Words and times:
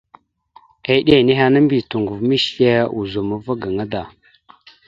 Eɗe 0.93 1.13
nehe 1.25 1.43
ana 1.47 1.59
mbiyez 1.63 1.85
toŋgov 1.91 2.19
mishe 2.27 2.69
ozum 2.99 3.29
ava 3.35 3.53
gaŋa 3.61 3.85
da. 3.93 4.01